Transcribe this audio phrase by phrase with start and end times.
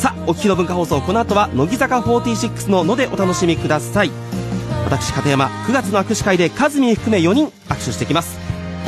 [0.00, 4.10] さあお聞きの文化放送この後は乃木坂46の「の」でお楽しみください。
[4.86, 8.38] 私片山9月の握手会でカズミ含め4人握手してきます。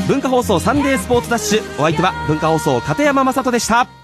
[0.09, 1.62] 文化放送サンデースポーツダッシュ。
[1.79, 4.01] お相手は文化放送片山雅人でした。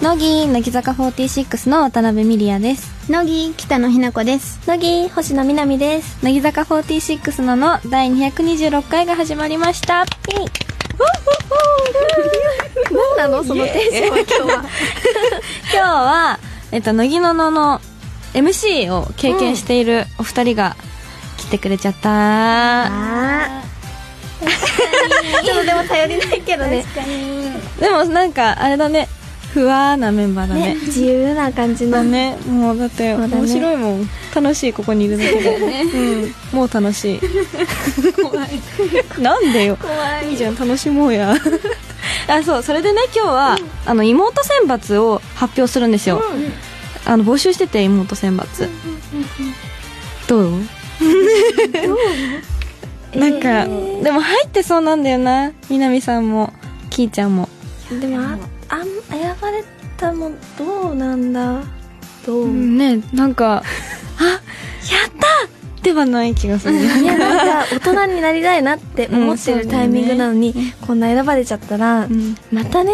[0.00, 3.10] 乃木乃木坂46の渡辺美里也です。
[3.10, 4.60] 乃木北野日向子です。
[4.68, 6.24] 乃木星野みなみです。
[6.24, 10.06] 乃木坂46のの第226回が始まりました。
[13.16, 13.42] 何なの？
[13.42, 14.18] そのテンションは。
[14.18, 14.64] 今日は
[15.72, 16.38] 今日は、
[16.70, 17.80] えっと、乃木ののの
[18.34, 20.76] MC を経験しているお二人が
[21.38, 24.46] 来てくれちゃった、あー。
[25.44, 26.84] ちょっとでも頼りないけどね。
[27.80, 29.08] でもなんかあれだね
[29.52, 30.74] ふわーなメンバーだね。
[30.74, 31.92] ね自由な感じの。
[31.92, 32.36] だね。
[32.46, 34.08] もうだって面白いもん。
[34.34, 37.20] 楽しいここにいるだけで、うん、もう楽しい。
[38.22, 38.48] 怖い。
[39.20, 39.76] なんでよ。
[39.76, 40.34] 怖い。
[40.34, 41.34] いじゃん楽しもうや。
[42.28, 42.62] あそう。
[42.62, 46.22] それでね今日は、あの妹選抜を発表するんですよ、
[47.06, 48.68] あの募集してて妹選抜。
[50.26, 50.60] どう？
[53.18, 53.64] なんか、
[54.02, 55.52] でも入ってそうなんだよな。
[55.70, 56.52] 南さんも
[56.90, 57.48] きーちゃんも。
[57.90, 58.38] でも
[58.68, 59.64] ああん選ばれ
[59.96, 61.62] たもどうなんだ？
[62.26, 63.62] どう、ねなんか
[64.18, 64.40] あやっ
[65.18, 66.74] たではない気がする。
[66.74, 70.54] いやなんか大人になりたいなって思ってるタイミングなのに、
[70.86, 72.36] こんな選ばれちゃったら、ん。
[72.52, 72.92] またね？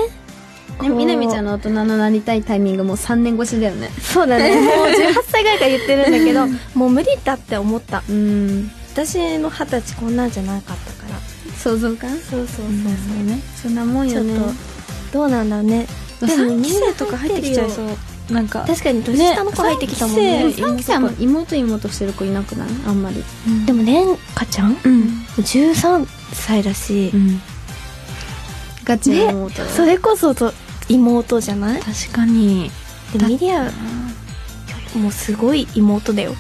[0.78, 0.90] こう。
[0.90, 3.90] みなみちゃんの大人のなりたいタイミングもう3年越しだよね。
[4.00, 4.54] そうだね。
[4.60, 8.02] もう18歳ぐらいから言ってるんだけどもう無理だって思った。
[8.08, 8.70] うん。
[8.92, 11.18] 私の二十歳こんなんじゃなかったから。
[11.58, 12.06] 想像か？
[12.08, 12.66] そうそうそう
[13.26, 13.40] ね。
[13.60, 14.73] そんなもんちょっよねと
[15.14, 15.86] どうなんだね。
[16.20, 17.86] でも3期生とか入ってきちゃいそう。
[18.32, 20.44] なんか確かに年下の子入ってきたもんね。
[20.44, 22.68] ね3期生も妹妹してる子いなくない？
[22.86, 23.22] あんまり。
[23.64, 24.70] でもレンカちゃん？
[24.70, 27.40] うん、13歳だし、うん、
[28.82, 29.70] ガチのね妹だよ。
[29.70, 30.52] それこそと
[30.88, 31.80] 妹じゃない？
[31.80, 32.72] 確かに。
[33.16, 33.70] でミリア
[34.96, 36.34] もうすごい妹だよ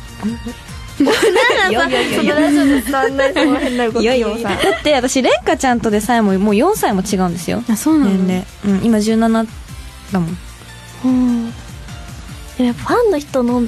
[1.02, 4.48] なんださそのラジオで伝わんないその変な動きをさ。
[4.50, 7.62] だって私レンカちゃんとでさえももう4歳も違うんですよ。
[7.68, 8.12] あそうなの？
[8.12, 9.46] 年齢、うん、今17
[10.12, 10.38] だもん。
[11.04, 11.52] うん
[12.56, 13.62] でもやっぱファンの人の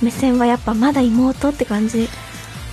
[0.00, 2.08] 目線はやっぱまだ妹って感じ。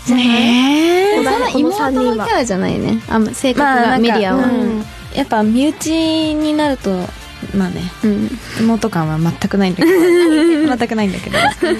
[0.05, 1.17] じゃない、え。
[1.17, 3.01] このそんなこの三妹のキャラじゃないね。
[3.09, 4.85] あ性格がまあメディアはうん。
[5.13, 6.91] やっぱ身内になると
[7.55, 7.81] まあね。
[8.03, 8.29] うん。
[8.61, 9.99] 妹感は全くないんだけど。
[10.77, 11.37] 全くないんだけど。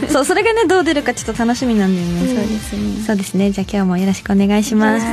[0.10, 3.04] そうそれがねどう出るかちょっと楽しみなんだよね、そうですね。
[3.06, 3.52] そうですね。
[3.52, 5.06] じゃあ今日もよろしくお願いします。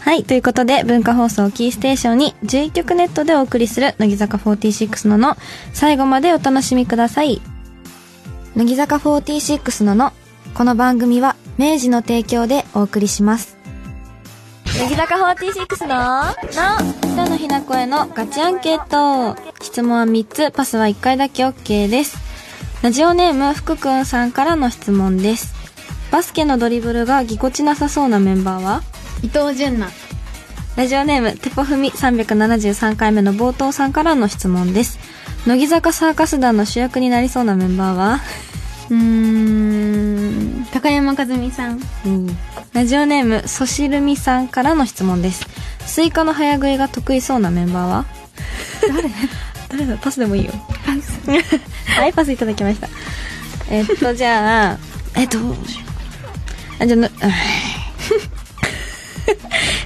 [0.00, 0.24] はい。
[0.24, 5.36] ということで文化放送キーステーションに11曲ネットでお送りする乃木坂46のの。
[5.72, 7.40] 最後までお楽しみください。
[8.56, 10.12] 乃木坂46のの。
[10.54, 13.53] この番組は明治の提供でお送りします
[14.64, 16.32] 乃木坂46の、の、
[17.00, 19.40] 北野ひな子へのガチアンケート。
[19.62, 22.16] 質問は3つ、パスは1回だけ OK です。
[22.82, 25.54] ラジオネーム、福くんさんからの質問です。
[26.10, 28.82] バスケのドリブルがぎこちなさそうなメンバーは？
[29.22, 29.92] 伊藤純奈
[30.76, 34.98] ラジオネーム、テポフミ373回目の冒頭さんからの質問です。
[35.46, 38.20] 乃木坂サーカス団の主役になりそうなメンバーは？
[38.90, 38.96] うー
[40.62, 41.80] ん高山和美さん
[42.72, 45.46] ラジオネーム、そしるみさんからの質問です。
[45.86, 48.04] スイカの早食いが得意そうなメンバーは？
[48.88, 49.10] 誰？
[49.84, 49.96] 誰だ？
[49.98, 50.52] パスでもいいよ。
[50.84, 51.20] パス。
[52.00, 52.88] はい、パスいただきました。
[53.70, 54.78] えっと、じゃあ、
[55.14, 55.38] えっと、
[56.80, 57.08] あ、じゃあの、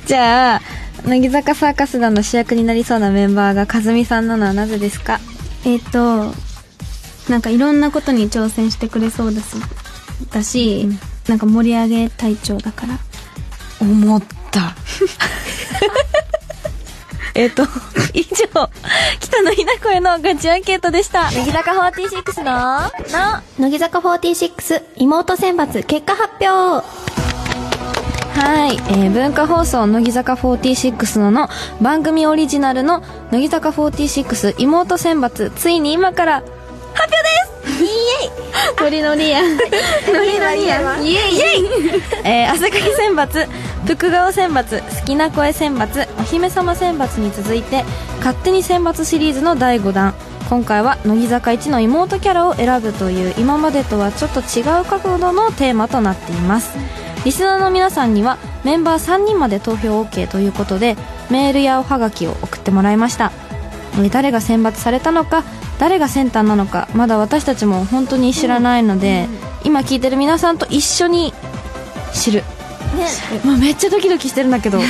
[0.07, 0.63] じゃあ、
[1.05, 5.21] 乃木坂サーカス団の主役になりそうなメンバーがかずみさんなのはなぜですか？
[5.67, 6.33] えっ、と
[7.29, 9.57] なんかいろんなことに挑戦してくれそうです
[10.31, 10.89] だし、
[11.29, 12.99] なんか盛り上げ隊長だから
[13.81, 14.75] 思った。
[17.35, 17.63] えっと、
[18.15, 18.69] 以上、
[19.21, 21.31] 北野ひな子へのガチアンケートでした。
[21.31, 22.91] 乃木坂46の、の、
[23.61, 26.85] 乃木坂46妹選抜結果発表
[28.41, 31.49] はい、えー、文化放送乃木坂46のの
[31.81, 36.43] 番組オリジナルの乃木坂46妹選抜ついに今から
[36.99, 37.85] 発表です。
[37.85, 38.31] イエイ。
[38.81, 41.35] ノリノ リやノリノリやイエイ。
[41.37, 41.67] イエイ。
[42.25, 43.47] えー、汗かき選抜
[43.87, 47.85] 福顔選抜好きな声選抜お姫様選抜に続いて
[48.19, 50.15] 勝手に選抜シリーズの第5弾。
[50.49, 56.71] 今回は乃木坂一の妹キャラを選ぶという今までとはちょっと違う角度のテーマとなっています。
[57.25, 60.97] リスナーの皆さんにはメンバー3人まで投票 OK ということで
[61.31, 63.31] メールやおはがきを送ってもらいました。
[63.95, 65.43] えー誰が選抜されたのか
[65.79, 69.27] 誰がセンターなのかまだ私たちも本当に知らないので、
[69.65, 71.33] 今聞いてる皆さんと一緒に
[72.13, 72.43] 知る、
[73.45, 74.81] まあ、めっちゃドキドキしてるんだけど。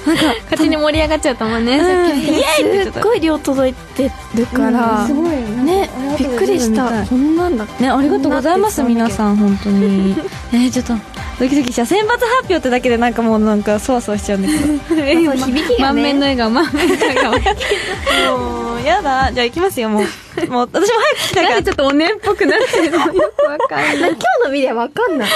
[0.00, 2.26] 勝手に盛り上がっちゃったもんね、さっき。
[2.26, 5.30] イエーイすっごい量届いてるから、すごい。
[5.64, 7.04] ねびっくりした。
[7.04, 7.66] こんなんだ。
[7.78, 10.16] ねありがとうございます皆さん本当に。
[10.52, 10.94] えー、ちょっと
[11.40, 15.94] ドキドキした選抜発表ってだけでなんかもうなんかそわそわしちゃうんだけどそう響きがね。
[15.94, 16.50] 満面の笑顔。
[16.50, 17.32] 満面の笑顔。
[18.68, 19.30] もうやだ。
[19.32, 20.04] じゃあ行きますよもう。
[20.50, 22.98] もう私も早く聞きたいかなんでちょっとおねんっぽくなってるの？
[23.14, 25.30] よくわかんない今日のビデオわかんない。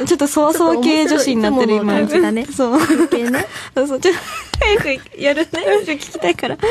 [0.00, 1.94] らちょっとそわそわ系女子になってる今。
[1.94, 3.08] 感じだねそう。
[3.08, 3.46] 系ね。
[3.74, 4.20] そうそう、ちょっと、
[4.60, 5.48] 早くやるね。
[5.86, 6.56] 聞きたいから。
[6.56, 6.66] はい、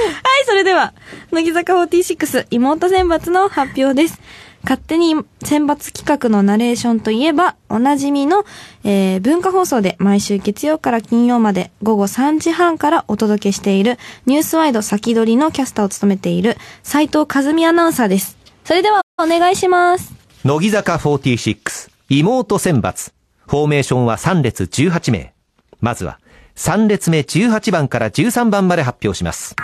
[0.46, 0.94] それでは、
[1.32, 4.20] 乃木坂46妹選抜の発表です。
[4.64, 8.46] 勝手に選抜企画のナレーションといえば、おなじみの、
[8.84, 18.38] えー、文化放送で毎週月曜から金曜まで午後3時半からお届けしているニュースワイド先取りのキャスターを務めている斉藤和美アナウンサーです。
[18.64, 20.14] それでは、お願いします。
[20.46, 23.12] 乃木坂46妹選抜
[23.48, 25.34] フォーメーションは3列18名
[25.82, 26.20] まずは
[26.56, 29.56] 3列目18番から13番まで発表します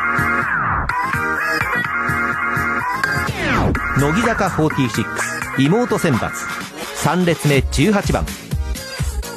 [3.95, 5.05] 乃木坂46
[5.69, 6.31] 妹選抜。
[6.95, 8.25] 3列目18番。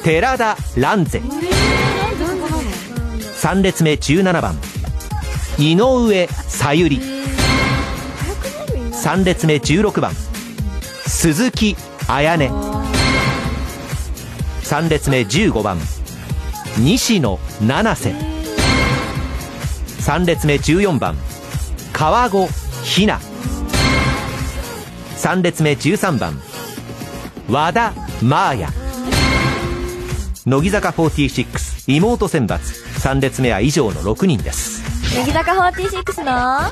[0.03, 1.21] 寺田蘭ゼ
[3.35, 4.55] 3列目17番。
[5.59, 6.99] 井上さゆり。
[8.93, 10.11] 3列目16番。
[11.05, 11.75] 鈴木
[12.07, 12.83] 彩音。
[14.63, 15.77] 3列目15番。
[16.79, 18.15] 西野七瀬。
[19.99, 21.15] 3列目14番。
[21.93, 22.47] 川越
[22.83, 23.19] ひな。
[25.27, 26.39] 3列目13番
[27.49, 28.69] 和田真彩
[30.45, 34.81] 乃木坂46妹選抜3列目は以上の6人です
[35.17, 36.69] 乃木坂46の、の、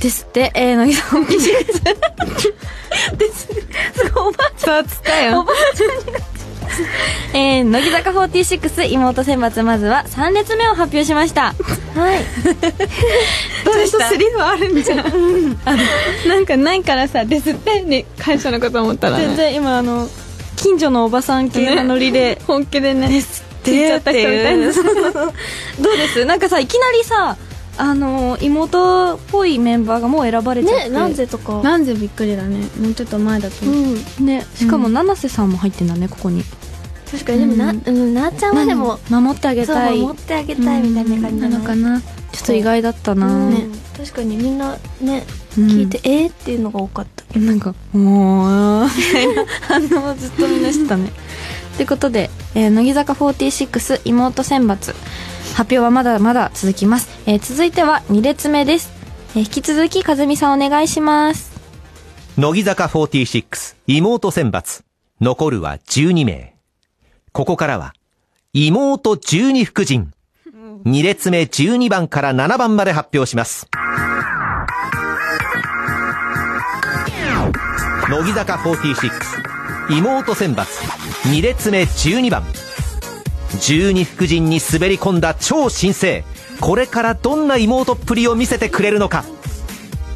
[0.00, 3.16] ですって、えー、乃木坂46。
[3.18, 3.48] です。
[3.94, 4.86] すごい、おばあちゃん。
[4.86, 6.37] つったよおばあちゃんになっちゃう。
[7.34, 11.54] えー、乃木坂46妹選抜まずは3列目を発表しました。
[11.94, 12.18] はい。
[13.64, 14.08] どうでした？
[14.08, 15.58] セリフあるんじゃん。
[16.28, 20.08] なんかないからさですってね会社のこと思ったら、全然今あの、
[20.56, 23.70] 近所のおばさん系のノリで、本気でねですって。
[23.72, 24.72] 言言っちゃった人みたいな。
[24.72, 26.24] どうです？
[26.24, 27.36] なんかさ、いきなりさ、
[27.76, 30.84] あのー妹っぽいメンバーがもう選ばれちゃって。
[30.88, 31.60] ねなんぜとか。
[31.62, 32.58] なんぜびっくりだね。
[32.80, 33.66] もうちょっと前だと。
[33.66, 34.02] う、ん。
[34.26, 36.44] ね、しかも七瀬さんも入ってんだね、ここに。
[37.10, 38.14] 確かにでもなうん。
[38.14, 40.00] なっちゃんはでも守ってあげたい。
[40.00, 42.08] 守ってあげたいみたいな感じなのかなちょ
[42.44, 43.50] っと意外だったな、うん。
[43.50, 43.66] ね
[43.96, 45.24] 確かにみんなね
[45.56, 45.66] うん。
[45.66, 47.38] 聞いてえーっていうのが多かった。
[47.38, 51.10] なんか「もう」みたいな反応をずっとみんなしてたね。
[51.76, 54.94] ということで、えー乃木坂46妹選抜。
[55.54, 58.90] 発表はまだまだ続きます、えー続いては2列目です、
[59.34, 61.52] えー引き続き和美さんお願いします。
[62.36, 64.82] 乃木坂46妹選抜。
[65.20, 66.54] 残るは12名
[67.38, 67.94] ここからは
[68.52, 70.08] 妹12福神。
[70.84, 73.68] 2列目12番から7番まで発表します。
[78.10, 79.12] 乃木坂46
[79.88, 80.64] 妹選抜。
[81.30, 82.42] 2列目12番。
[83.52, 86.24] 12福神に滑り込んだ超新星。
[86.60, 89.24] これからどんな妹っぷりを見せてくれるのか。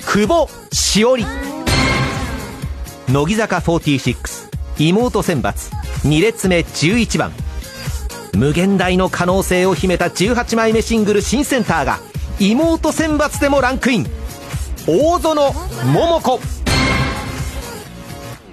[0.06, 1.24] 久保しおり
[3.08, 4.16] 乃木坂46
[4.78, 5.82] 妹選抜。
[6.04, 7.32] 2列目11番。
[8.34, 12.00] 無限大の可能性を秘めた18枚目シングル新センターが
[12.40, 14.06] 妹選抜でもランクイン。
[14.86, 15.52] 大園
[15.92, 16.40] 桃子。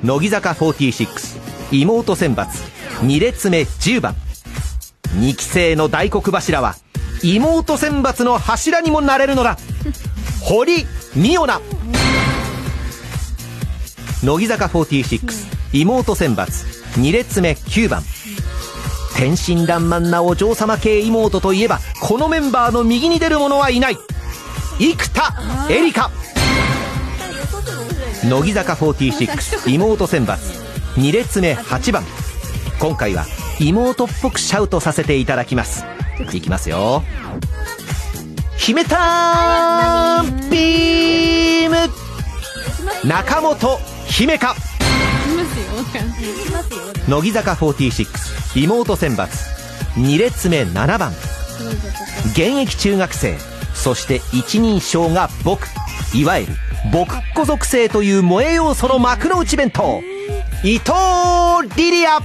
[0.03, 1.39] 乃木坂46
[1.71, 2.47] 妹選抜。
[3.01, 4.15] 2列目10番。
[5.15, 6.75] 2期生の大黒柱は
[7.23, 9.57] 妹選抜の柱にもなれるのだ。
[10.41, 11.63] 堀美央奈。
[14.23, 18.03] 乃木坂46妹選抜2列目9番。
[19.15, 23.97] 天真爛漫なお嬢様系妹といえばこのメンバーの右に出る者はいない。
[24.79, 25.33] 生田
[25.69, 26.09] 絵梨花
[28.23, 30.37] 乃木坂46妹選抜。
[30.95, 32.03] 2列目8番。
[32.79, 33.25] 今回は
[33.59, 35.85] 妹っぽくシャウトさせていただきます。
[36.33, 37.03] いきますよ。
[38.57, 41.75] 姫たビーム。
[43.05, 44.55] 中本姫香
[47.07, 49.27] 乃木坂46妹選抜
[49.95, 51.11] 2列目7番。
[52.31, 53.37] 現役中学生
[53.73, 55.67] そして一人称が僕。
[56.13, 56.53] いわゆる
[56.91, 60.01] 僕っ子属性という萌え要素の幕の内弁当。
[60.63, 60.91] 伊藤
[61.75, 62.19] リリア。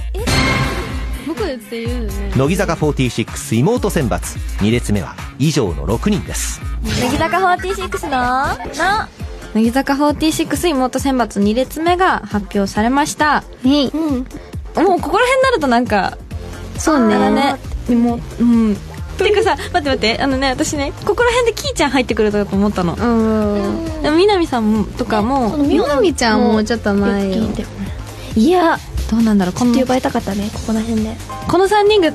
[2.35, 4.19] 乃木坂46妹選抜
[4.59, 6.61] 2列目は以上の6人です。
[6.83, 9.24] 乃木坂46のの
[9.55, 13.45] 乃木坂46妹選抜2列目が発表されました。
[13.63, 13.89] ね。
[13.93, 14.83] うん。
[14.83, 16.17] もうここら辺になるとなんか
[16.77, 17.17] そうね。
[17.31, 17.55] ね。
[17.87, 18.75] でもうん。
[19.17, 20.21] ていうかさ待って待って。
[20.21, 22.95] あのね私ねここら辺でキーちゃん入ってくると思ったの。
[22.95, 27.45] うんでも南さんとかもみなみちゃんもうちょっと前よ
[28.35, 28.77] いや
[29.09, 29.53] どうなんだろう。
[29.53, 31.15] このって呼ばれたかったねここら辺で。
[31.47, 32.11] この3人が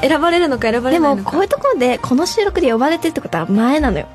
[0.00, 1.22] 選ばれるのか選ばれでないのか。
[1.24, 4.06] もこういうところでこの収録で呼ばれてるってことは前なのよ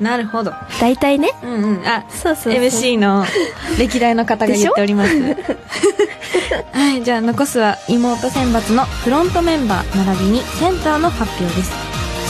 [0.00, 0.52] なるほど。
[0.80, 1.30] 大体ね。
[1.42, 1.86] うんうん。
[1.86, 2.62] あそうそうそう。
[2.62, 3.24] MC の
[3.78, 5.10] 歴代の方が言っております。
[6.72, 11.72] はいじゃあ残すは妹選抜のフロントメンバー並びにセンターの発表です。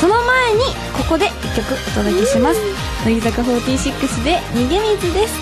[0.01, 0.61] その前に
[0.97, 2.61] ここで1曲お届けします。
[3.05, 5.35] 乃木坂46で「逃げ水」です。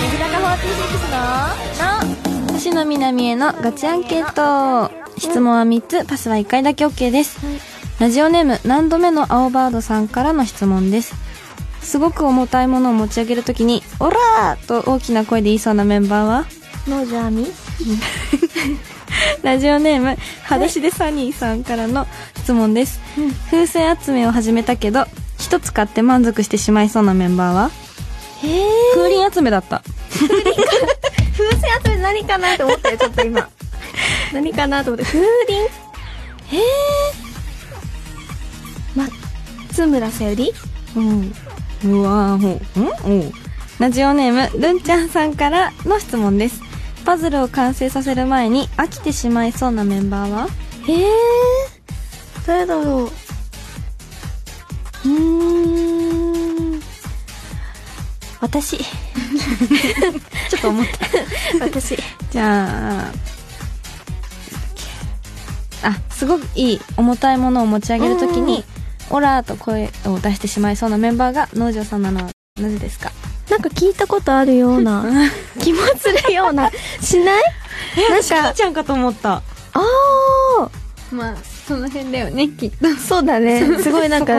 [0.00, 5.04] 乃木坂46のの星野みなみへのガチアンケート。
[5.18, 7.38] 質問は3つパスは1回だけ OK です、
[8.00, 11.14] ラジオネーム何度目の青バードさんからの質問です。
[11.80, 16.44] すごく重たいものを持ち上げるときに「オラー!」と大きな声で言いそうなメンバーは？
[16.88, 17.46] のじゃみ？
[19.42, 23.00] ラジオネーム裸足でサニーさんからの質問です、
[23.50, 25.06] 風船集めを始めたけど
[25.38, 27.70] 一つ買って満足してしまいそうなメンバーは？
[28.42, 28.46] え。
[28.46, 29.82] ー、風鈴集めだった。
[30.10, 30.40] 風船
[31.84, 33.48] 集め何かなと思ったよちょっと今。
[34.32, 35.04] 何かなと思って。
[35.04, 35.26] 風鈴？
[36.52, 36.56] え。
[36.56, 37.23] ー、
[38.94, 40.52] 松村さゆり
[40.96, 41.32] うん。
[41.84, 42.80] うわーほう。
[43.12, 43.32] んおう
[43.80, 46.60] ラジオネームるんちゃんさんからの質問です。
[47.04, 50.46] パズルを完成させる前に飽きてしまいそうなメンバーは？
[50.88, 51.04] えー、
[52.46, 52.86] 誰だろう。
[55.08, 56.80] うーん。
[58.40, 58.78] 私。
[58.78, 60.98] ちょっと思った。
[61.66, 61.98] 私。
[62.30, 63.08] じゃ
[65.82, 68.64] ああすごくいい重たいものを持ち上げるときに
[69.14, 72.30] 「オラ!」と声を出してしまいそうなメンバーが農場さんなのは
[72.60, 73.10] なぜですか？
[73.50, 75.04] なんか聞いたことあるような
[75.60, 77.42] 気もするようなしない？
[78.10, 79.42] なんかちゃんかと思った。
[79.74, 79.82] あ
[81.12, 81.34] まあ
[81.66, 82.76] その辺だよねきっと。
[82.88, 83.60] あそうだね。
[83.82, 84.34] すごいなんか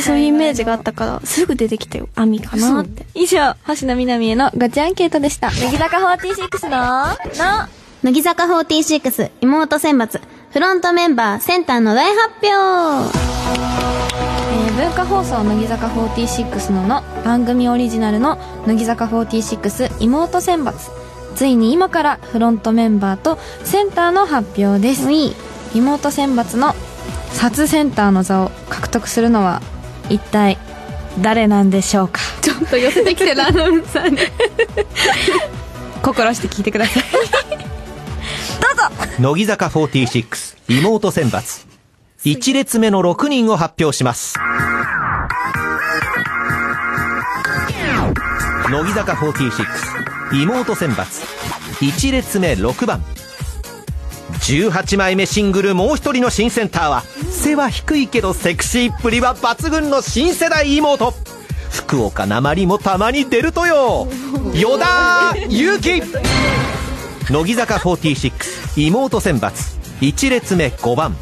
[0.00, 2.08] そういうイメージがあったからすぐ出てきたよ。
[2.14, 5.50] 網かなって以上星野みなみへのガチアンケートでした。
[5.50, 7.68] 乃木坂46のの
[8.02, 10.20] 乃木坂46妹選抜
[10.52, 13.81] フロントメンバーセンターの大発表
[14.52, 20.74] えー文化放送乃木坂46のの番組オリジナルの乃木坂46妹選抜。
[21.34, 25.08] ついに今からフロントメンバーとセンターの発表です。
[25.74, 26.74] 妹選抜の
[27.32, 29.62] 札センターの座を獲得するのは
[30.10, 30.58] 一体
[31.22, 32.20] 誰なんでしょうか？
[32.42, 34.18] ちょっと寄せてきてるアナウンサーに。
[36.02, 37.02] 心して聞いてください。
[39.20, 41.66] 乃木坂46妹選抜
[42.24, 44.38] 1列目の6人を発表します。
[48.70, 49.64] 乃木坂46
[50.32, 51.04] 妹選抜。
[51.80, 53.02] 1列目6番。
[54.38, 61.12] 18枚目シングルもう一人の新センターは背は低いけどセクシーっぷりは抜群の新世代妹。
[61.72, 64.06] 福岡なまりもたまに出るとよ。
[64.54, 66.02] 与田祐希。
[67.32, 69.50] 乃木坂46妹選抜。
[70.00, 71.16] 1列目5番。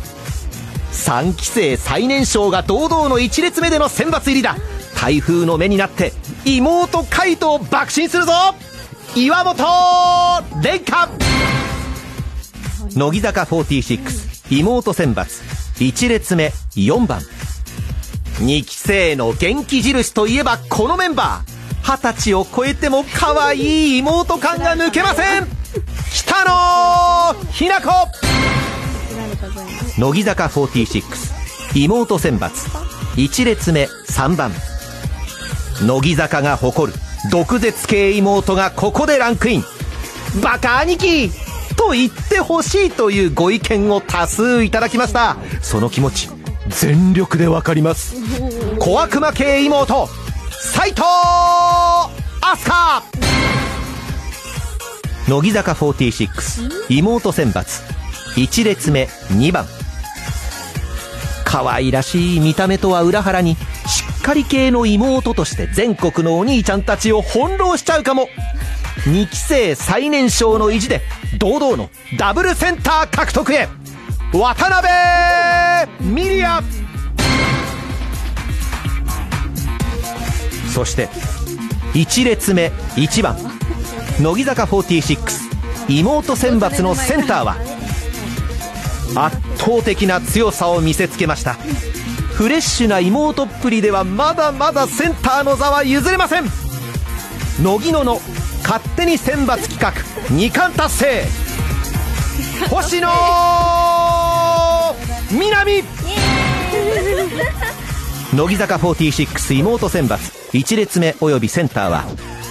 [0.93, 4.57] 3期生最年少が堂々の1列目での選抜入りだ。
[5.01, 6.13] 台風の目になって
[6.45, 8.33] 妹カイトを爆心するぞ。
[9.15, 9.57] 岩本
[10.61, 11.09] 蓮華。
[12.95, 15.25] 乃木坂46妹選抜。
[15.79, 17.21] 1列目4番。
[18.41, 21.61] 2期生の元気印といえばこのメンバー。
[21.83, 23.59] 二十歳を超えても可愛
[23.95, 25.47] い妹感が抜けません。
[26.13, 28.30] 北野日な子。
[30.01, 31.03] 乃木坂46
[31.75, 32.51] 妹選抜
[33.17, 34.51] 1列目3番。
[35.87, 36.99] 乃木坂が誇る
[37.31, 39.65] 毒舌系妹がここでランクイン。
[40.43, 41.31] バカ兄貴！
[41.77, 45.37] と言ってほしいというご意見を多数いただきました。
[45.61, 46.31] その気持ち
[46.69, 48.15] 全力でわかります。
[48.79, 50.09] 小悪魔系妹
[50.51, 51.03] 斉藤
[52.41, 53.03] 飛鳥！
[55.29, 57.83] 乃木坂46妹選抜
[58.37, 59.67] 1列目2番。
[61.51, 68.29] 可愛らしい見た目とは裏腹にしっかり系の妹として全国のお兄ちゃんたちを翻弄しちゃうかも。
[69.07, 71.01] 2期生最年少の意地で
[71.39, 73.69] 堂々のダブルセンター獲得へ。
[74.33, 76.63] 渡辺ミリア
[80.73, 81.09] そして
[81.95, 83.37] 1列目1番。
[84.21, 85.19] 乃木坂46
[85.89, 87.57] 妹選抜のセンターは
[89.17, 91.59] 圧倒的な強さを見せつけました。
[92.33, 96.45] フレッシュな妹っぷりではまだまだセンターの座は譲れません。
[97.63, 98.21] 乃木野の
[98.63, 99.93] 勝手に選抜企画
[100.35, 101.25] 2冠達成。
[102.71, 103.09] 星野
[105.31, 105.83] 南
[108.35, 110.17] 乃木坂46妹選抜
[110.53, 112.05] 1列目およびセンターは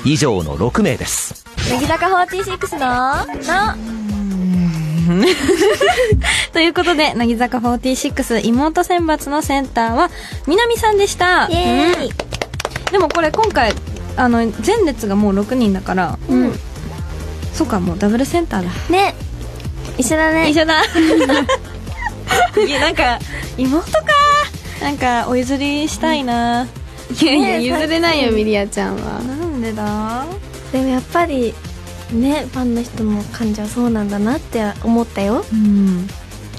[0.05, 1.45] 以上の6名です。
[1.69, 3.25] 乃木坂46の
[3.75, 3.99] の。
[6.53, 10.09] ということで、乃木坂46妹選抜のセンターは、
[10.47, 11.47] 南さんでした。
[11.49, 12.11] イエーイ
[12.91, 13.73] でもこれ今回、
[14.17, 16.59] あの、前列がもう6人だから、うん
[17.53, 18.69] そうか、もうダブルセンターだ。
[18.89, 19.13] ね
[19.97, 20.81] 一緒だね一緒だ。
[22.65, 23.19] いや、なんか、
[23.57, 23.99] 妹か。
[24.81, 26.67] なんか、お譲りしたいな。
[27.21, 30.25] いやいや譲れないよミリアちゃんはなんでだ？
[30.71, 31.55] でもやっぱり
[32.11, 36.07] ねファンの人の感じはそうなんだなって思ったようん。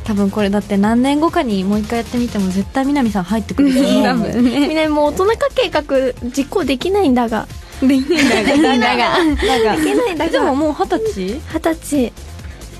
[0.04, 4.02] 多分これだって何年後かにもう一回やってみても絶対南さん入ってくると思う。
[4.02, 4.68] 多分ね。
[4.68, 5.82] みんなもう大人化計画
[6.36, 7.46] 実行できないんだが。
[7.80, 8.44] できない。
[8.44, 10.30] だがなんか、できないんだが。
[10.30, 11.40] でももう二十歳？
[11.54, 12.12] 二十歳。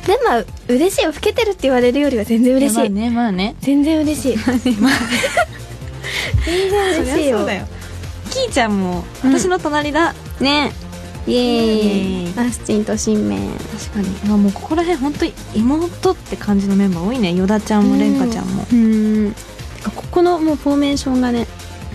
[0.07, 1.13] でまあ嬉しいよ。
[1.13, 3.55] 老けてるって言われるよりは全然嬉しい、まあね、まあね。
[3.61, 4.37] 全然嬉しい。
[4.37, 4.75] 全
[6.71, 7.41] 然嬉しいよ。
[7.41, 7.47] よ。
[8.31, 10.15] キーちゃんも、私の隣だ。
[10.41, 10.49] ね。
[10.49, 10.90] イエー
[11.27, 14.09] イイエーイアスチンと新名確かに。
[14.29, 17.35] まあもうここら辺本当に妹って感じのメンバー多いね。
[17.35, 18.67] ヨダちゃんもレンカちゃんも。
[18.73, 19.35] うん
[19.77, 21.47] てかここのもうフォーメーションがね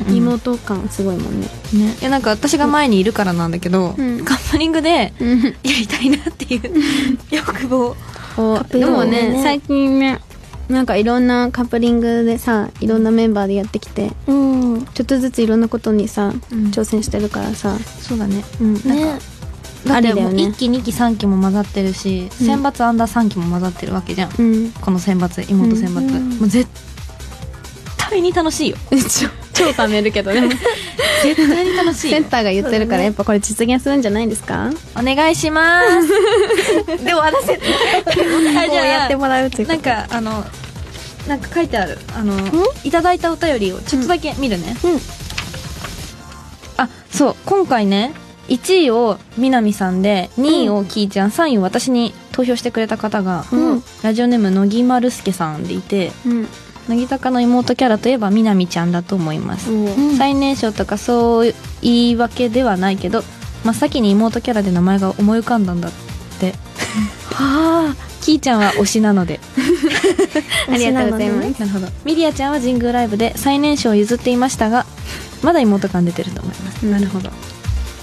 [0.07, 1.95] うん妹感すごいもんねね。
[2.01, 6.61] いやなんか私が前にいるからなんだけど、うんカップリングでうんやりたいなっていう
[7.31, 7.95] 欲望。
[8.69, 10.19] でもねね最近ね
[10.69, 14.85] なんかいろんなカップリングでさいろんなメンバーでやってきてうん。
[14.93, 16.67] ちょっとずついろんなことにさ、うん。
[16.67, 18.43] 挑戦してるからさ、そうだね。
[18.61, 18.95] うん、ねだって
[19.85, 20.43] もうありだよね。
[20.45, 22.29] 1期2期3期も混ざってるし、うん。
[22.29, 24.31] 選抜アンダー3期も混ざってるわけじゃん。
[24.37, 25.99] うん、この選抜、妹選抜。
[25.99, 26.29] うん。
[26.39, 26.69] もう絶
[27.97, 28.77] 対に楽しいよ。
[28.91, 29.45] 超。
[29.55, 30.41] 超貯めるけどね
[31.23, 32.17] 絶対に楽しいよ。
[32.17, 32.25] セン。
[32.25, 34.69] ターが言ってるからやっぱこれ実現するんじゃないですか？
[34.95, 36.07] お願いします。
[37.03, 40.45] でも私 あもうやってもらうというなんかあの
[41.27, 41.97] なんか書いてある。
[42.15, 42.33] あの
[42.83, 45.01] いただいたお便りをちょっとだけ見るね、うん。
[46.77, 47.35] あそう。
[47.45, 48.13] 今回ね
[48.49, 53.83] 1位を南さんで2位をキーちゃん、3位を私に投票してくれた方が、うん。
[54.03, 56.47] ラジオネーム乃木丸助さんでいてうん
[56.87, 60.17] 乃木坂の妹キャラといえば南ちゃんだと思います、ん。
[60.17, 63.23] 最年少とかそう言い訳ではないけど
[63.63, 65.91] 真っ先に妹キャラで名前が思い浮かんだんだっ
[66.39, 66.53] て。
[67.31, 67.95] はあ。
[68.21, 69.39] キーちゃんは推しなので。
[70.67, 71.87] ありがとうございます、なるほど。
[72.03, 74.85] ミリアちゃんは神宮ライブで最年少を譲っていましたが
[75.43, 77.29] まだ妹感出てると思います、なるほど。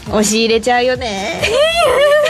[0.06, 1.40] 推し入れちゃうよね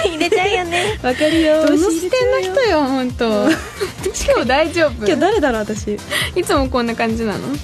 [0.08, 0.98] 入れちゃうよね。
[1.02, 1.66] わかるよ。
[1.66, 3.50] どの視点の人よ本当。
[3.50, 5.98] 今日大丈夫今日誰だろう私。
[6.36, 7.48] いつもこんな感じなの？
[7.48, 7.56] うん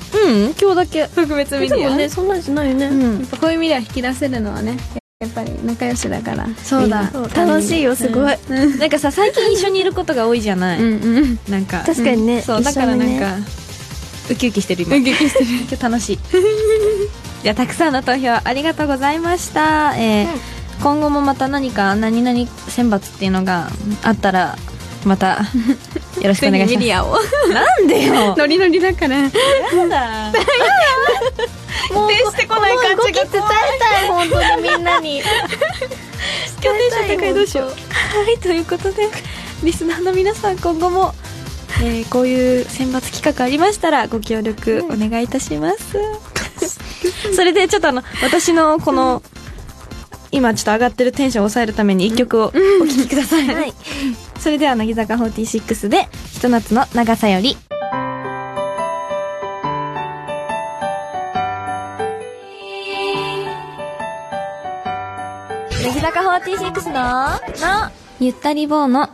[0.61, 1.09] 今日だけ。
[1.09, 1.91] 特別ミでリア？
[1.91, 3.21] もねそんなんじゃないよね、うん。
[3.21, 4.77] やっぱこういうミリア引き出せるのはね
[5.21, 6.47] やっぱり仲良しだから。
[6.63, 7.11] そうだ。
[7.35, 8.37] 楽しいよすごい、
[8.79, 11.39] なんかさ最近一緒にいることが多いじゃない、うんうん。
[11.49, 13.37] なんか確かにね、そうだからなんか、
[14.31, 14.97] ウキウキしてる今。
[14.97, 15.47] ウキウキしてる。
[15.69, 16.19] 今日楽しい。
[17.43, 23.69] じゃあたくさんの投票ありがとうございました、えー今後もまた何か何々選抜っていうのが
[24.03, 24.57] あったら
[25.05, 25.41] また
[26.21, 27.53] よろしくお願いします。
[27.53, 28.35] なんでよ。
[28.37, 29.17] ノリノリだから。
[29.17, 29.31] や
[29.89, 30.33] だ。
[31.93, 35.23] もうしてこない感じが伝えたい本当にみんなに。
[36.63, 37.69] 今日テンション高いどうしよう。
[38.27, 39.09] はいということで
[39.63, 41.15] リスナーの皆さん今後も、
[41.81, 45.97] えーこういう選抜企画ありましたらご協力お願いいたします、
[47.35, 49.23] それでちょっとあの私のこの、
[50.31, 53.73] 今ちょっと上がってるテンションを抑えるために一曲をお聴きください、はい。
[54.39, 57.57] それでは乃木坂46でひと夏の長さより。
[65.83, 67.31] 乃木坂46の
[67.85, 69.09] のゆったり棒の。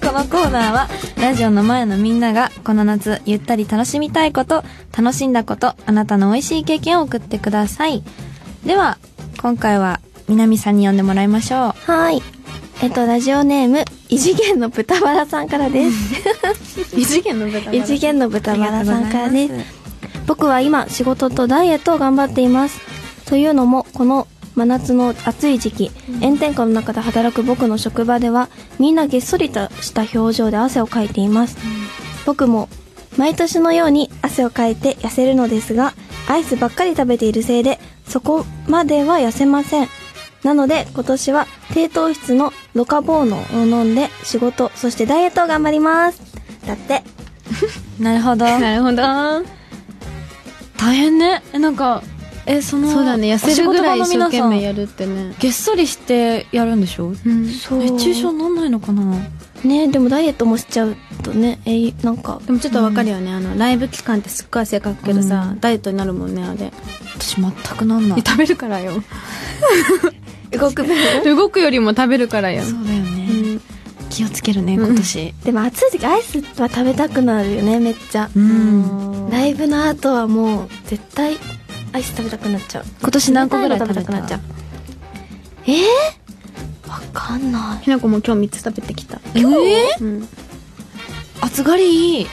[0.00, 0.88] このコーナーは
[1.20, 4.64] ラジオの前のみんながこの夏ゆったり楽しみたいこと
[4.96, 8.02] 楽しんだことあなたの美味しい経験を送ってください。
[8.66, 8.98] では
[9.40, 11.90] 今回は南さんに呼んでもらいましょう。
[11.90, 12.22] はい。
[12.82, 15.96] えっとラジオネーム異次元の豚バラさんからです。
[16.96, 19.54] 異次元の豚異次元の豚バラさんからです。
[20.26, 22.80] 僕は今仕事とダイエットを頑張っています。
[23.26, 25.90] というのもこの真夏の暑い時期、
[26.20, 31.56] 炎天下の中で働く僕の職場ではみんなげっそりとした表情で汗をかいています、
[32.24, 32.68] 僕も
[33.16, 35.94] 毎年のように汗をかいて痩せるのですが
[36.28, 39.88] アイスばっかり食べているせいでそこまでは痩せません
[40.42, 46.20] なので今年は低糖質のロカボーノを飲んで仕事そしてダイエットを頑張ります。
[46.66, 47.02] だって。
[48.00, 48.44] なるほど。
[48.46, 49.02] なるほど。
[50.78, 51.42] 大変ね。
[51.52, 52.02] えなんか
[52.46, 53.32] えそのそうだね。
[53.34, 55.34] 痩せるぐらい一生懸命やるるってね。
[55.38, 57.08] げっそりしてやるんでしょ？
[57.08, 57.46] うん。
[57.48, 57.78] そう。
[57.80, 59.02] 熱中症なんないのかな？
[59.62, 62.40] ねでもダイエットもしちゃうとねえいなんか。
[62.46, 66.72] でもちょっとわかるよね、あのライブ期間ってすっごい汗かくけどさ、ダイエットになるもんねあれ。
[67.14, 68.22] 私全くなんない。
[68.26, 69.02] 食べるからよ
[70.52, 70.84] 動く
[71.24, 73.60] 動くよりも食べるからよそうだよね、うん。
[74.10, 75.34] 気をつけるね今年。
[75.44, 78.28] でも暑い時アイスは食べたくなるよねめっちゃ。
[78.34, 79.30] うん。
[79.30, 81.36] ライブの後はもう絶対
[81.92, 82.84] アイス食べたくなっちゃう。
[83.00, 84.04] 今年何個ぐらい食べた？
[84.04, 84.40] くなっちゃう
[85.66, 87.84] えー、わかんない。
[87.84, 89.20] ひなこも今日3つ食べてきた。
[89.34, 90.28] えー、うん。
[91.40, 92.20] 暑がり？
[92.20, 92.26] いい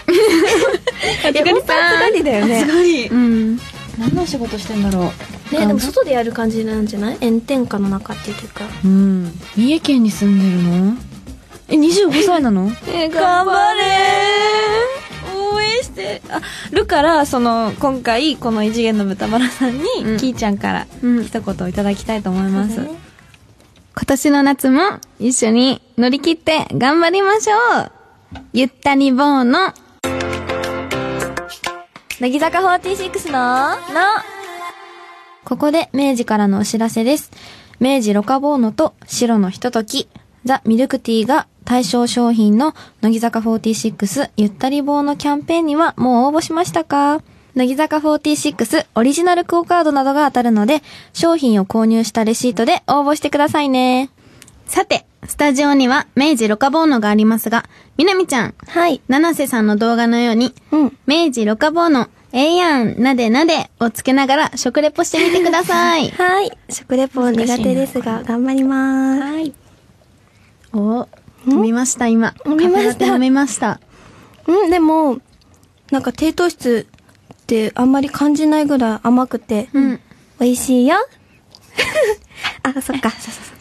[1.24, 2.24] 暑がりさん。
[2.24, 2.66] だよね。
[2.66, 3.08] がり。
[3.08, 3.58] うん。
[4.00, 5.12] 何のお仕事してんだろ
[5.52, 7.18] ねでも外でやる感じなんじゃない？
[7.20, 8.66] 炎天下の中っていうか。
[8.84, 9.40] ううん。
[9.56, 10.98] 三重県に住んでるの？
[11.70, 12.72] え25歳なの？
[12.88, 13.84] え頑張れ
[15.54, 16.22] 応援して。
[16.30, 20.18] あるからその今回この異次元の豚バラさんに、うん。
[20.18, 21.24] キーちゃんからうん。
[21.26, 22.98] 一言いただきたいと思います、そうだね。
[23.96, 24.82] 今年の夏も
[25.20, 27.92] 一緒に乗り切って頑張りましょう。
[28.54, 29.74] ゆったり棒の。
[32.20, 33.76] 乃木坂46の、の、
[35.48, 37.32] ここで明治からのお知らせです。
[37.80, 40.10] 明治ロカボーノと白のひととき、
[40.44, 47.22] ザ・ミルクティーが対象商品の乃木坂46ゆったり棒のキャンペーンにはもう応募しましたか？
[47.56, 50.84] 乃木坂46オリジナルクオカードなどが当たるので、
[51.14, 54.10] 商品を購入したレシートで応募してくださいね。
[54.66, 57.64] さてスタジオには明治ロカボーノがありますが
[57.96, 66.12] みなみちゃんはい七瀬さんの動画のようにうん明治ロカボーノええやんなでなでをつけながら食レポしてみてください。
[66.22, 66.56] はい。
[66.70, 69.22] 食レポ苦手ですが頑張ります。
[69.24, 69.54] はい。
[70.72, 71.08] お
[71.48, 72.36] 飲みました今。
[72.46, 73.08] 飲みました。
[73.08, 73.80] 飲みました。
[74.46, 75.18] うんでも
[75.90, 76.86] なんか低糖質
[77.34, 80.00] ってあんまり感じないぐらい甘くて、うん。
[80.40, 80.98] 美味しいよ。
[82.62, 83.10] あそっか。
[83.10, 83.54] そうそうそ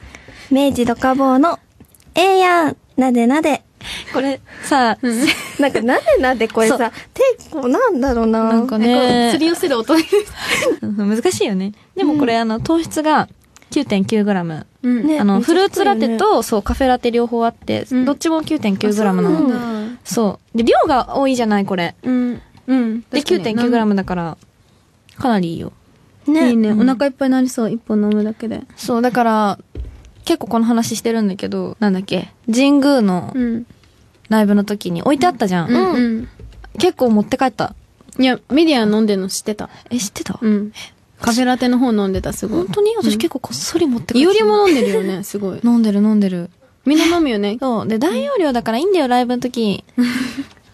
[0.51, 1.59] う明治ロカボーの
[2.15, 3.63] ええやんなでなで。
[4.13, 4.99] これさ、
[5.59, 6.93] なんかなでなでこれさ
[7.39, 8.45] 結構なんだろうな。
[8.45, 10.09] なんかね、すり寄せる音です。
[10.83, 11.73] 難しいよね。
[11.95, 13.29] でもこれ、あの、糖質が
[13.71, 14.67] 9.9g。
[14.83, 15.07] うん。
[15.07, 18.05] ねあの、フルーツラテと、そう、カフェラテ両方あって、うん。
[18.05, 19.97] どっちも 9.9g なそうの。
[20.05, 20.59] そう。
[20.59, 21.95] で、量が多いじゃない、これ。
[22.03, 22.41] うん。
[22.67, 23.01] うん。
[23.11, 24.39] で、9.9g だから、
[25.19, 25.73] かなりいいよ。
[26.27, 26.51] ね。
[26.51, 26.81] いいね、うん。
[26.83, 27.71] お腹いっぱいになりそう。
[27.71, 28.63] 一本飲むだけで。
[28.77, 29.59] そう、だから、
[30.25, 33.67] 結構この話してるんだけど、なんだっけ、神宮のうん。
[34.29, 35.71] ライブの時に置いてあったじゃん。
[35.71, 36.29] うんうん
[36.77, 37.75] 結構持って帰った。
[38.19, 40.73] いやメディア飲んでるの知ってたえ、知ってた、うん
[41.21, 42.95] カフェラテの方飲んでたすごい本当に？
[42.97, 44.25] 私結構こっそり持って帰った。
[44.25, 46.51] いおりも飲んでるよね すごい飲んでる飲んでる。
[46.85, 47.89] みんな飲むよね そう。
[47.89, 49.83] で、大容量だからいいんだよ、ライブの時。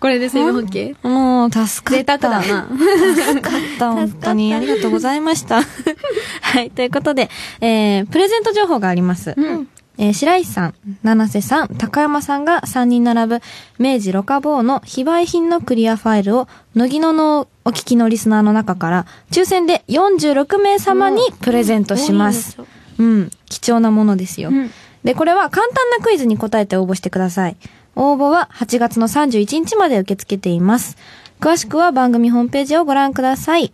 [0.01, 2.19] これで水分補給もう、助か贅った。
[2.19, 2.69] 沢だな
[3.15, 4.53] 助かった、本当に。
[4.53, 5.63] ありがとうございました。
[6.43, 9.33] はい、ということで、えー、プレゼント情報があります。
[9.37, 13.41] うんえー白石さん、七瀬さん、高山さんが3人並ぶ、
[13.79, 22.59] 明治ロカボーの非売品のクリアファイルを、乃木野のお聞きのリスナーの中から、抽選で46名様にプレゼントします。
[22.99, 24.49] うん、貴重なものですよ。
[24.51, 24.71] うん
[25.05, 27.57] で、これは簡単なクイズに答えて応募してください。
[27.97, 30.97] 応募は8月の31日まで受け付けています。
[31.41, 33.73] 詳しくは番組ホームページをご覧ください。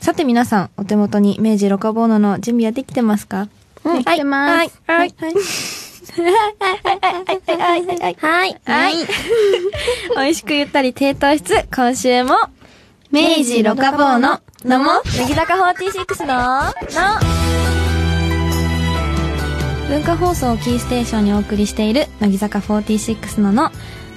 [0.00, 3.46] さて皆さん、お手元に明治ロカボーノの準備はできてますか？
[3.94, 5.14] できてますはい。
[5.16, 5.28] はい。
[5.28, 5.34] はい。
[7.96, 8.16] はい。
[8.16, 8.56] はい。
[8.64, 8.94] はい。
[10.16, 12.36] 美味しくゆったり低糖質、今週も、
[13.10, 16.72] 明治ロカボーノのも、乃木坂46の、の、
[19.88, 23.70] 文化放送をキーステーションにお送りしている、乃木坂46のの、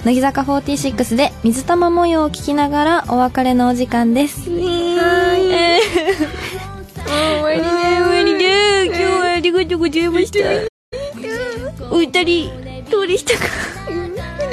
[0.05, 4.49] 乃木坂46で水玉模様を聞きながらお別れのお時間です。
[4.49, 4.55] は
[5.37, 6.68] い。
[7.05, 8.85] 終わりね、終わりね。
[8.85, 10.69] 今日はありがとうございました。
[11.91, 12.51] お二人、
[12.89, 13.45] どうでしたか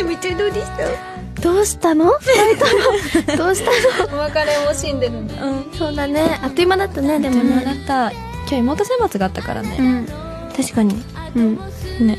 [0.05, 5.01] めっちゃどうでしたどうしたの二人ともどうしたのお別れを惜しん。
[5.01, 5.29] でるん。
[5.29, 5.35] だ
[5.77, 8.11] そうだねあっという間だったねでもでもだった。
[8.11, 9.77] 今日妹選抜があったからね。
[9.77, 10.07] ん。
[10.57, 10.95] 確かに
[11.35, 11.57] うん。
[12.07, 12.19] ね。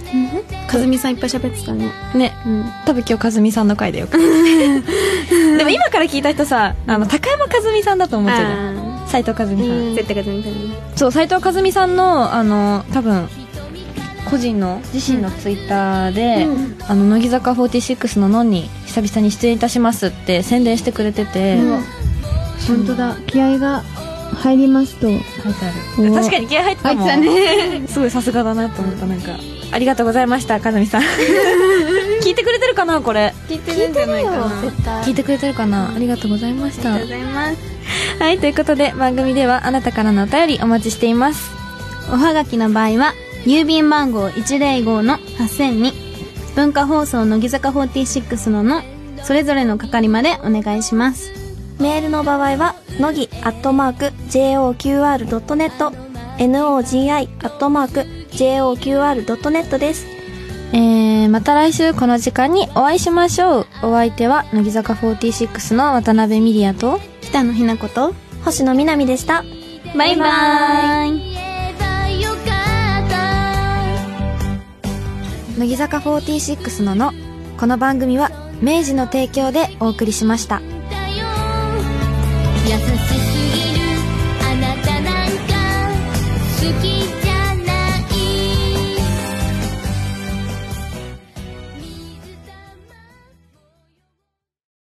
[0.70, 1.12] かずみさん。
[1.12, 2.34] いっぱい喋ってたねね。
[2.46, 2.66] うん。
[2.86, 3.68] 多分今日和美さん。
[3.68, 5.58] の回でよかった。
[5.58, 7.98] でも今から聞いた人さ、あの、高山和美さん。
[7.98, 8.87] だと思っちゃうじゃん。
[9.08, 9.68] あ斎藤和美さん。
[9.68, 10.76] ー絶対かずみさんね。
[10.96, 13.28] そう、斎藤和美さんの、あの、多分、
[14.30, 16.48] 個人の、自身のツイッターで、
[16.88, 21.84] あの、乃木坂46ののんに久々に出演いたしますって宣伝してくれてて、うん。
[22.68, 23.16] 本当だ。
[23.28, 23.84] 気合が
[24.36, 25.08] 入りますと。
[25.08, 25.26] 書いて
[25.98, 26.14] ある。
[26.14, 27.08] 確かに気合入ってたもん。
[27.08, 27.88] 入ってたね。
[27.88, 29.32] すごいさすがだなと思った、なんか。
[29.72, 31.02] ありがとうございましたかずみさん。
[32.24, 33.34] 聞いてくれてるかなこれ。
[33.48, 34.46] 聞いてるんじゃないかな。
[35.04, 35.94] 聞いてくれてるかな。
[35.96, 36.94] ありがとうございました。
[36.94, 37.58] ありがとうございます。
[38.20, 41.52] はいということで番組ではあなたからのお便りお待ちしています。
[42.12, 43.14] おはがきの場合は
[43.46, 45.94] 郵便番号105の8000に
[46.56, 48.82] 文化放送乃木坂46のの
[49.24, 51.32] それぞれの係までお願いします。
[51.80, 55.92] メールの場合は、のぎアットマーク JOQR.net、
[56.40, 60.08] NOGI アットマーク JOQR.net です。
[60.74, 69.44] えー、また来週この時間にお会いしましょうお相手は乃木坂46の渡辺美里也と北野日向子と星野みなみでした。
[69.96, 71.38] バイバーイ
[75.58, 77.14] 乃木坂46のの
[77.58, 78.30] この番組は
[78.62, 80.62] 明治の提供でお送りしました